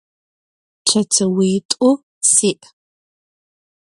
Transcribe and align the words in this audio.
Çetıuit'u 0.87 1.91
si'. 2.33 2.55